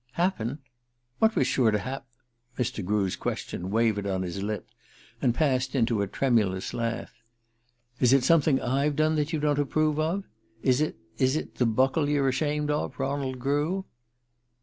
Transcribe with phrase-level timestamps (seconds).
[0.13, 0.57] "Happen?
[1.19, 2.07] What was sure to hap?"
[2.57, 2.83] Mr.
[2.83, 4.67] Grew's question wavered on his lip
[5.21, 7.13] and passed into a tremulous laugh.
[7.99, 10.23] "Is it something I've done that you don't approve of?
[10.63, 13.85] Is it is it the Buckle you're ashamed of, Ronald Grew?"